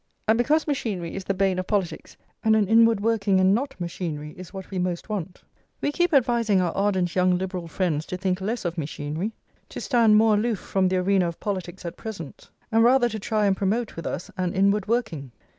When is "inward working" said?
2.67-3.39, 14.55-15.33